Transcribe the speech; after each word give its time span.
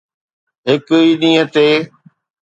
هڪ 0.69 0.85
ئي 1.01 1.11
ڏينهن 1.21 1.47
تي 1.53 1.67